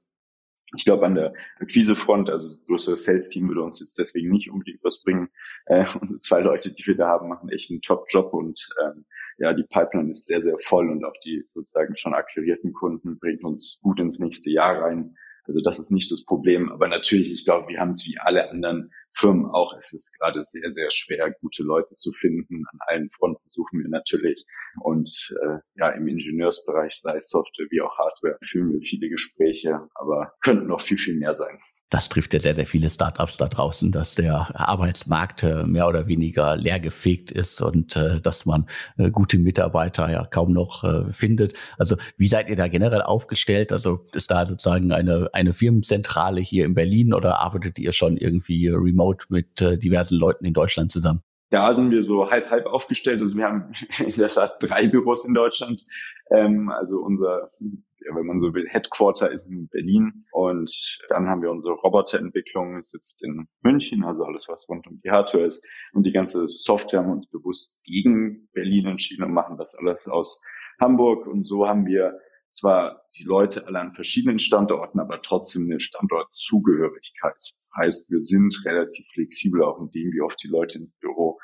[0.75, 4.83] Ich glaube, an der Akquisefront, also das größere Sales-Team würde uns jetzt deswegen nicht unbedingt
[4.83, 5.29] was bringen.
[5.65, 9.05] Äh, unsere zwei Leute, die wir da haben, machen echt einen Top-Job und ähm,
[9.37, 13.43] ja, die Pipeline ist sehr, sehr voll und auch die sozusagen schon akquirierten Kunden bringt
[13.43, 15.15] uns gut ins nächste Jahr rein.
[15.45, 16.71] Also das ist nicht das Problem.
[16.71, 19.75] Aber natürlich, ich glaube, wir haben es wie alle anderen Firmen auch.
[19.77, 22.63] Es ist gerade sehr, sehr schwer, gute Leute zu finden.
[22.71, 24.45] An allen Fronten suchen wir natürlich.
[24.81, 29.87] Und äh, ja, im Ingenieursbereich, sei es Software wie auch Hardware, führen wir viele Gespräche,
[29.95, 31.59] aber könnten noch viel, viel mehr sein
[31.91, 36.07] das trifft ja sehr, sehr viele Startups da draußen, dass der Arbeitsmarkt äh, mehr oder
[36.07, 38.65] weniger leergefegt ist und äh, dass man
[38.97, 40.71] äh, gute Mitarbeiter ja kaum noch
[41.11, 41.53] findet.
[41.77, 43.73] Also wie seid ihr da generell aufgestellt?
[43.73, 48.69] Also ist da sozusagen eine, eine Firmenzentrale hier in Berlin oder arbeitet ihr schon irgendwie
[48.69, 51.21] remote mit diversen Leuten in Deutschland zusammen?
[51.49, 53.21] Da sind wir so halb halb aufgestellt.
[53.21, 55.83] Also wir haben in der Tat drei Büros in Deutschland.
[56.31, 57.51] Ähm, also unser
[58.13, 60.25] wenn man so will, Headquarter ist in Berlin.
[60.31, 65.11] Und dann haben wir unsere Roboterentwicklung, sitzt in München, also alles, was rund um die
[65.11, 65.65] Hardware ist.
[65.93, 70.07] Und die ganze Software haben wir uns bewusst gegen Berlin entschieden und machen das alles
[70.07, 70.43] aus
[70.79, 71.27] Hamburg.
[71.27, 72.19] Und so haben wir
[72.51, 77.55] zwar die Leute alle an verschiedenen Standorten, aber trotzdem eine Standortzugehörigkeit.
[77.77, 81.39] Heißt, wir sind relativ flexibel auch in dem, wie oft die Leute ins Büro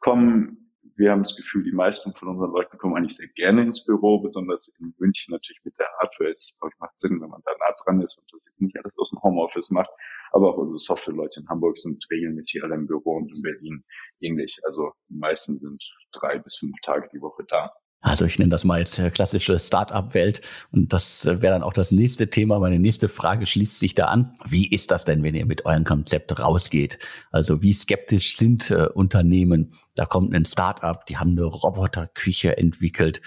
[0.00, 0.69] kommen
[1.00, 4.20] wir haben das Gefühl, die meisten von unseren Leuten kommen eigentlich sehr gerne ins Büro,
[4.20, 6.30] besonders in München natürlich mit der Hardware.
[6.30, 9.08] Es macht Sinn, wenn man da nah dran ist und das jetzt nicht alles aus
[9.08, 9.88] dem Homeoffice macht.
[10.30, 13.82] Aber auch unsere Software-Leute in Hamburg sind regelmäßig alle im Büro und in Berlin
[14.20, 14.60] ähnlich.
[14.64, 15.82] Also die meisten sind
[16.12, 17.72] drei bis fünf Tage die Woche da.
[18.02, 20.40] Also ich nenne das mal jetzt äh, klassische Start-up-Welt
[20.72, 22.58] und das äh, wäre dann auch das nächste Thema.
[22.58, 24.36] Meine nächste Frage schließt sich da an.
[24.48, 26.98] Wie ist das denn, wenn ihr mit eurem Konzept rausgeht?
[27.30, 29.74] Also wie skeptisch sind äh, Unternehmen?
[29.96, 33.20] Da kommt ein Start-up, die haben eine Roboterküche entwickelt.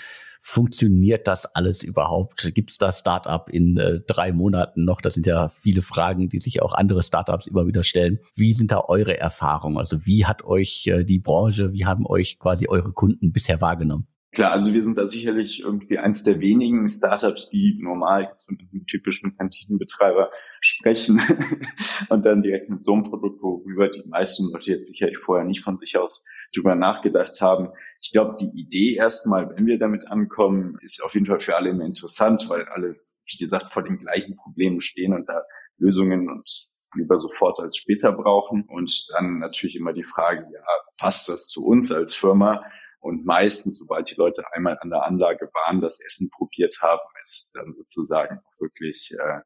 [0.45, 2.51] Funktioniert das alles überhaupt?
[2.53, 5.01] Gibt es das Startup in äh, drei Monaten noch?
[5.01, 8.19] Das sind ja viele Fragen, die sich auch andere Startups immer wieder stellen.
[8.35, 9.77] Wie sind da eure Erfahrungen?
[9.77, 14.07] Also wie hat euch äh, die Branche, wie haben euch quasi eure Kunden bisher wahrgenommen?
[14.33, 18.85] Klar, also wir sind da sicherlich irgendwie eins der wenigen Startups, die normal mit einem
[18.87, 21.21] typischen Kantinenbetreiber sprechen
[22.09, 25.63] und dann direkt mit so einem Produkt, worüber die meisten Leute jetzt sicherlich vorher nicht
[25.63, 26.23] von sich aus
[26.55, 27.69] drüber nachgedacht haben.
[28.01, 31.69] Ich glaube, die Idee erstmal, wenn wir damit ankommen, ist auf jeden Fall für alle
[31.69, 32.95] immer interessant, weil alle,
[33.27, 35.43] wie gesagt, vor den gleichen Problemen stehen und da
[35.77, 36.49] Lösungen und
[36.95, 38.63] lieber sofort als später brauchen.
[38.67, 40.61] Und dann natürlich immer die Frage, ja,
[40.97, 42.63] passt das zu uns als Firma?
[43.03, 47.51] Und meistens, sobald die Leute einmal an der Anlage waren, das Essen probiert haben, ist
[47.53, 49.41] dann sozusagen wirklich äh,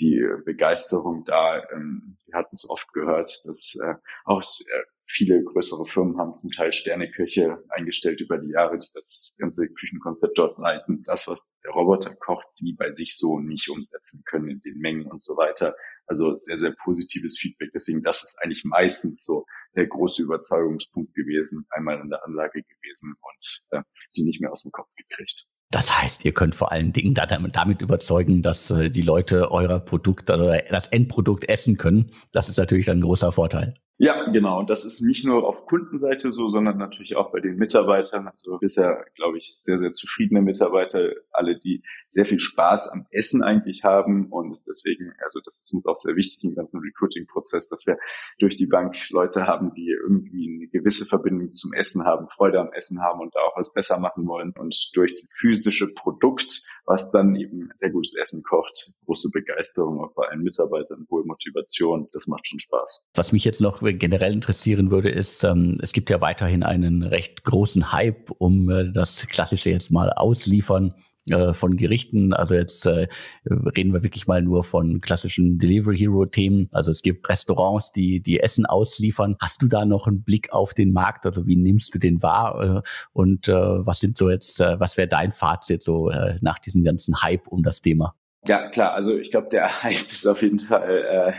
[0.00, 1.62] die Begeisterung da.
[1.70, 6.50] Ähm, wir hatten es oft gehört, dass äh, auch äh, viele größere Firmen haben zum
[6.50, 11.02] Teil Sterneküche eingestellt über die Jahre, die das ganze Küchenkonzept dort leiten.
[11.02, 15.10] Das, was der Roboter kocht, sie bei sich so nicht umsetzen können in den Mengen
[15.10, 15.76] und so weiter.
[16.06, 17.70] Also sehr, sehr positives Feedback.
[17.72, 23.14] Deswegen, das ist eigentlich meistens so der große Überzeugungspunkt gewesen, einmal in der Anlage gewesen
[23.20, 23.82] und äh,
[24.16, 25.46] die nicht mehr aus dem Kopf gekriegt.
[25.70, 30.30] Das heißt, ihr könnt vor allen Dingen damit überzeugen, dass äh, die Leute euer Produkt
[30.30, 32.12] oder das Endprodukt essen können.
[32.32, 33.74] Das ist natürlich ein großer Vorteil.
[33.96, 34.58] Ja, genau.
[34.58, 38.26] Und das ist nicht nur auf Kundenseite so, sondern natürlich auch bei den Mitarbeitern.
[38.26, 43.44] Also bisher, glaube ich, sehr, sehr zufriedene Mitarbeiter, alle, die sehr viel Spaß am Essen
[43.44, 44.32] eigentlich haben.
[44.32, 47.96] Und deswegen, also das ist uns auch sehr wichtig im ganzen Recruiting-Prozess, dass wir
[48.40, 52.72] durch die Bank Leute haben, die irgendwie eine gewisse Verbindung zum Essen haben, Freude am
[52.72, 54.52] Essen haben und da auch was besser machen wollen.
[54.58, 60.14] Und durch das physische Produkt, was dann eben sehr gutes Essen kocht, große Begeisterung auch
[60.14, 62.08] bei allen Mitarbeitern, hohe Motivation.
[62.12, 63.04] Das macht schon Spaß.
[63.14, 67.44] Was mich jetzt noch generell interessieren würde, ist, ähm, es gibt ja weiterhin einen recht
[67.44, 70.94] großen Hype um äh, das klassische jetzt mal ausliefern
[71.30, 72.32] äh, von Gerichten.
[72.34, 73.08] Also jetzt äh,
[73.46, 76.68] reden wir wirklich mal nur von klassischen Delivery Hero Themen.
[76.72, 79.36] Also es gibt Restaurants, die die Essen ausliefern.
[79.40, 81.24] Hast du da noch einen Blick auf den Markt?
[81.24, 82.82] Also wie nimmst du den wahr?
[82.82, 86.58] Äh, und äh, was sind so jetzt, äh, was wäre dein Fazit so äh, nach
[86.58, 88.14] diesem ganzen Hype um das Thema?
[88.46, 90.90] Ja, klar, also ich glaube, der Hype ist auf jeden Fall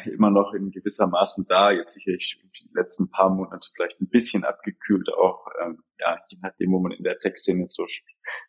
[0.05, 1.71] äh, immer noch in gewisser Maßen da.
[1.71, 6.71] Jetzt sicherlich die letzten paar Monate vielleicht ein bisschen abgekühlt, auch ähm, ja, je nachdem,
[6.71, 7.85] wo man in der Tech-Szene so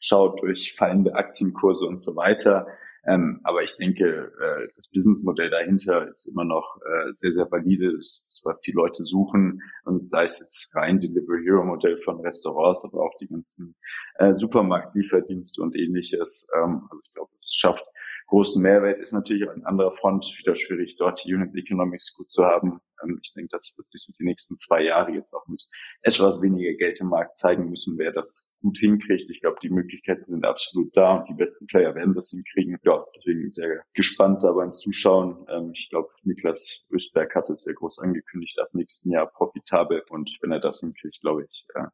[0.01, 2.66] schaut, durch fallende Aktienkurse und so weiter.
[3.07, 7.97] Ähm, aber ich denke, äh, das Businessmodell dahinter ist immer noch äh, sehr, sehr valide,
[7.97, 9.62] ist, was die Leute suchen.
[9.85, 13.77] Und sei es jetzt rein Delivery Hero Modell von Restaurants, aber auch die ganzen
[14.16, 16.51] äh, Supermarktlieferdienste und ähnliches.
[16.57, 17.85] Ähm, also ich glaube, es schafft
[18.27, 22.45] großen Mehrwert ist natürlich an anderer Front wieder schwierig, dort die Unit Economics gut zu
[22.45, 22.81] haben.
[23.03, 25.62] Ähm, ich denke, das wird sich die nächsten zwei Jahre jetzt auch mit
[26.03, 29.31] etwas weniger Geld im Markt zeigen müssen, wer das gut hinkriegt.
[29.31, 32.79] Ich glaube, die Möglichkeiten sind absolut da und die besten Player werden das hinkriegen.
[32.83, 35.47] Ja, deswegen sehr gespannt da beim Zuschauen.
[35.49, 40.37] Ähm, ich glaube, Niklas Östberg hat es sehr groß angekündigt, ab nächsten Jahr profitabel und
[40.41, 41.87] wenn er das hinkriegt, glaube ich, äh,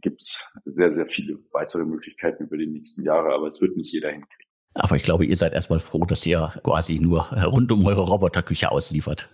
[0.00, 3.92] gibt es sehr, sehr viele weitere Möglichkeiten über die nächsten Jahre, aber es wird nicht
[3.92, 4.43] jeder hinkriegen.
[4.74, 8.70] Aber ich glaube, ihr seid erstmal froh, dass ihr quasi nur rund um eure Roboterküche
[8.70, 9.28] ausliefert.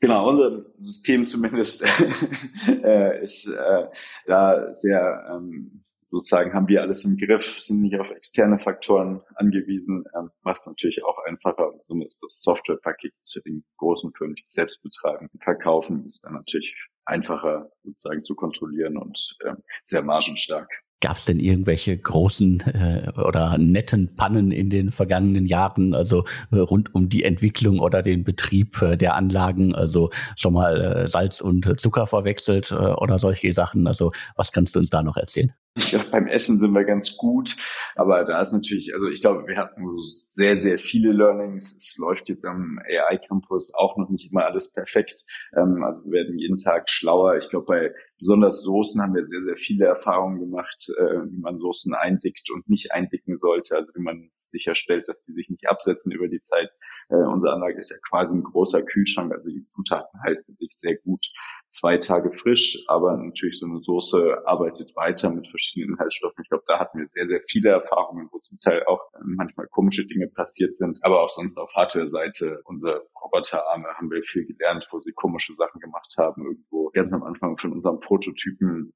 [0.00, 1.84] Genau, unser System zumindest
[2.84, 3.86] äh, ist äh,
[4.26, 10.04] da sehr ähm, sozusagen haben wir alles im Griff, sind nicht auf externe Faktoren angewiesen,
[10.16, 11.72] ähm, macht es natürlich auch einfacher.
[11.82, 16.72] Somit ist das Softwarepaket, wir den großen Firmen, die selbst betreiben, verkaufen, ist dann natürlich
[17.04, 20.70] einfacher sozusagen zu kontrollieren und äh, sehr margenstark.
[21.00, 26.56] Gab es denn irgendwelche großen äh, oder netten Pannen in den vergangenen Jahren, also äh,
[26.56, 31.40] rund um die Entwicklung oder den Betrieb äh, der Anlagen, also schon mal äh, Salz
[31.40, 33.86] und Zucker verwechselt äh, oder solche Sachen?
[33.86, 35.52] Also was kannst du uns da noch erzählen?
[35.76, 37.56] Ich glaube, beim Essen sind wir ganz gut,
[37.96, 41.74] aber da ist natürlich, also ich glaube, wir hatten sehr, sehr viele Learnings.
[41.74, 45.24] Es läuft jetzt am AI Campus auch noch nicht immer alles perfekt.
[45.56, 47.36] Ähm, also wir werden jeden Tag schlauer.
[47.38, 51.58] Ich glaube, bei besonders Soßen haben wir sehr, sehr viele Erfahrungen gemacht, äh, wie man
[51.58, 53.76] Soßen eindickt und nicht eindicken sollte.
[53.76, 56.70] Also wie man sicherstellt, dass sie sich nicht absetzen über die Zeit.
[57.08, 60.96] Äh, unsere Anlage ist ja quasi ein großer Kühlschrank, also die Zutaten halten sich sehr
[60.96, 61.26] gut
[61.74, 66.42] zwei Tage frisch, aber natürlich so eine Soße arbeitet weiter mit verschiedenen Inhaltsstoffen.
[66.42, 69.66] Ich glaube, da hatten wir sehr, sehr viele Erfahrungen, wo zum Teil auch äh, manchmal
[69.66, 74.86] komische Dinge passiert sind, aber auch sonst auf Hardware-Seite, unsere Roboterarme haben wir viel gelernt,
[74.90, 78.92] wo sie komische Sachen gemacht haben, irgendwo ganz am Anfang von unserem Prototypen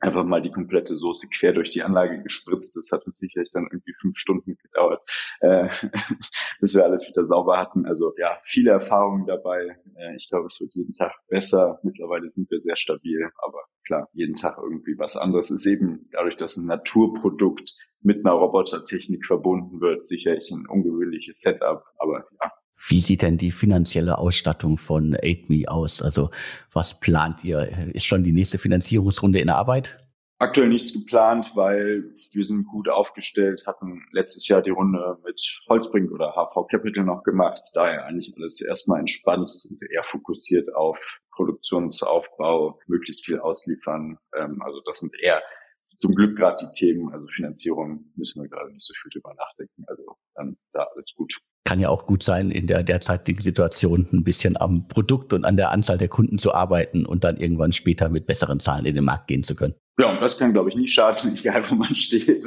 [0.00, 2.76] einfach mal die komplette Soße quer durch die Anlage gespritzt.
[2.76, 5.02] Das hat uns sicherlich dann irgendwie fünf Stunden gedauert,
[5.40, 5.68] äh,
[6.60, 7.86] bis wir alles wieder sauber hatten.
[7.86, 9.76] Also ja, viele Erfahrungen dabei.
[9.96, 11.80] Äh, ich glaube, es wird jeden Tag besser.
[11.82, 16.36] Mittlerweile sind wir sehr stabil, aber klar, jeden Tag irgendwie was anderes ist eben dadurch,
[16.36, 21.82] dass ein Naturprodukt mit einer Robotertechnik verbunden wird, sicherlich ein ungewöhnliches Setup.
[21.98, 22.26] Aber
[22.86, 26.00] wie sieht denn die finanzielle Ausstattung von AidMe aus?
[26.00, 26.30] Also
[26.72, 27.68] was plant ihr?
[27.92, 29.96] Ist schon die nächste Finanzierungsrunde in Arbeit?
[30.40, 36.12] Aktuell nichts geplant, weil wir sind gut aufgestellt, hatten letztes Jahr die Runde mit Holzbrink
[36.12, 37.60] oder HV Capital noch gemacht.
[37.74, 41.00] Daher eigentlich alles erstmal entspannt, sind eher fokussiert auf
[41.32, 44.18] Produktionsaufbau, möglichst viel ausliefern.
[44.36, 45.42] Ähm, also das sind eher
[46.00, 49.84] zum Glück gerade die Themen, also Finanzierung müssen wir gerade nicht so viel drüber nachdenken.
[49.86, 51.34] Also dann da alles gut
[51.68, 55.58] kann ja auch gut sein, in der derzeitigen Situation ein bisschen am Produkt und an
[55.58, 59.04] der Anzahl der Kunden zu arbeiten und dann irgendwann später mit besseren Zahlen in den
[59.04, 59.74] Markt gehen zu können.
[60.00, 62.46] Ja, und das kann, glaube ich, nicht schaden, egal wo man steht.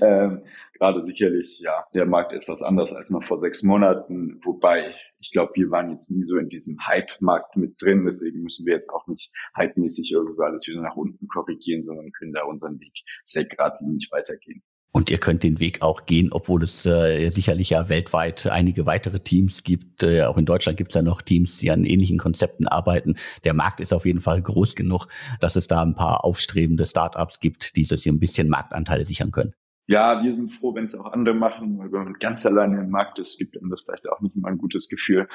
[0.00, 0.40] Ähm,
[0.78, 5.52] gerade sicherlich, ja, der Markt etwas anders als noch vor sechs Monaten, wobei ich glaube,
[5.54, 9.06] wir waren jetzt nie so in diesem Hype-Markt mit drin, deswegen müssen wir jetzt auch
[9.06, 12.92] nicht hypemäßig irgendwie alles wieder nach unten korrigieren, sondern können da unseren Weg
[13.24, 14.62] sehr geradlinig weitergehen.
[14.92, 19.20] Und ihr könnt den Weg auch gehen, obwohl es äh, sicherlich ja weltweit einige weitere
[19.20, 20.02] Teams gibt.
[20.02, 23.16] Äh, auch in Deutschland gibt es ja noch Teams, die an ähnlichen Konzepten arbeiten.
[23.44, 25.08] Der Markt ist auf jeden Fall groß genug,
[25.38, 29.52] dass es da ein paar aufstrebende Startups gibt, die sich ein bisschen Marktanteile sichern können
[29.88, 32.90] ja, wir sind froh, wenn es auch andere machen, weil wenn man ganz alleine im
[32.90, 35.28] Markt ist, gibt einem das vielleicht auch nicht immer ein gutes Gefühl,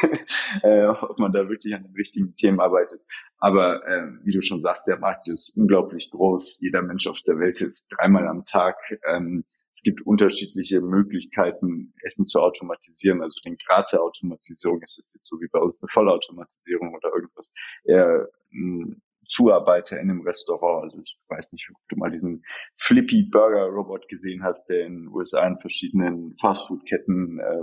[0.62, 3.04] äh, ob man da wirklich an den richtigen Themen arbeitet.
[3.38, 6.60] Aber äh, wie du schon sagst, der Markt ist unglaublich groß.
[6.60, 8.76] Jeder Mensch auf der Welt ist dreimal am Tag.
[9.06, 13.22] Ähm, es gibt unterschiedliche Möglichkeiten, Essen zu automatisieren.
[13.22, 17.10] Also den Grad der Automatisierung ist es jetzt so wie bei uns eine Vollautomatisierung oder
[17.14, 17.52] irgendwas
[17.84, 20.84] eher hm, Zuarbeiter in einem Restaurant.
[20.84, 22.44] Also ich weiß nicht, ob du mal diesen
[22.76, 27.62] Flippy Burger Robot gesehen hast, der in den USA in verschiedenen Fastfood-Ketten äh,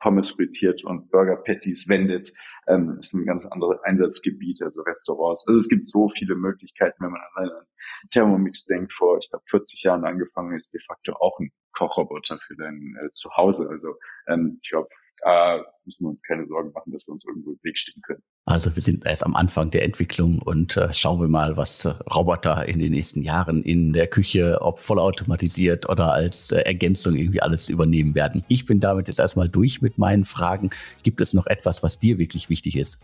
[0.00, 2.32] Pommes frittiert und Burger Patties wendet.
[2.66, 5.44] Ähm, das ist ein ganz anderes Einsatzgebiet, also Restaurants.
[5.46, 7.66] Also es gibt so viele Möglichkeiten, wenn man an einen
[8.10, 12.56] Thermomix denkt, vor, ich glaube, 40 Jahren angefangen ist, de facto auch ein Kochroboter für
[12.56, 13.68] dein äh, Zuhause.
[13.70, 13.94] Also
[14.26, 14.88] ähm, ich glaube,
[15.20, 18.22] da müssen wir uns keine Sorgen machen, dass wir uns irgendwo im Weg stehen können.
[18.48, 21.90] Also wir sind erst am Anfang der Entwicklung und äh, schauen wir mal, was äh,
[22.10, 27.42] Roboter in den nächsten Jahren in der Küche, ob vollautomatisiert oder als äh, Ergänzung irgendwie
[27.42, 28.44] alles übernehmen werden.
[28.48, 30.70] Ich bin damit jetzt erstmal durch mit meinen Fragen.
[31.02, 32.98] Gibt es noch etwas, was dir wirklich wichtig ist?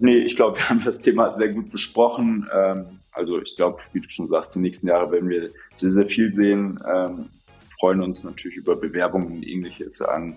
[0.00, 2.46] Nee, ich glaube, wir haben das Thema sehr gut besprochen.
[2.54, 6.08] Ähm, also ich glaube, wie du schon sagst, die nächsten Jahre werden wir sehr, sehr
[6.08, 6.78] viel sehen.
[6.94, 7.30] Ähm,
[7.80, 10.36] freuen uns natürlich über Bewerbungen und ähnliches an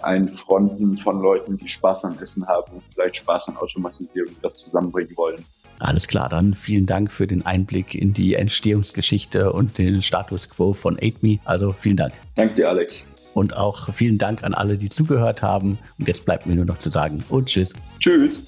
[0.00, 5.16] allen Fronten von Leuten, die Spaß am Essen haben, vielleicht Spaß an Automatisierung, das zusammenbringen
[5.16, 5.44] wollen.
[5.80, 10.72] Alles klar, dann vielen Dank für den Einblick in die Entstehungsgeschichte und den Status quo
[10.72, 11.40] von AidMe.
[11.44, 12.14] Also vielen Dank.
[12.36, 13.10] Danke dir, Alex.
[13.34, 15.78] Und auch vielen Dank an alle, die zugehört haben.
[15.98, 17.72] Und jetzt bleibt mir nur noch zu sagen und tschüss.
[17.98, 18.46] Tschüss.